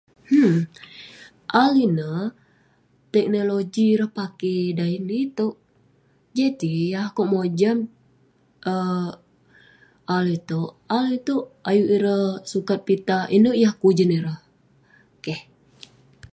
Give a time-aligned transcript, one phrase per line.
[0.41, 0.55] um
[1.63, 2.21] AI ineh,
[3.13, 4.89] teknologi ireh pakey dan
[5.25, 7.77] itouk..Jadi akouk mojam
[8.73, 9.07] um
[10.15, 14.39] AI itouk, Al itouk, ayuk ireh sukat pitah inouk yah kujen ireh,
[15.23, 15.41] keh.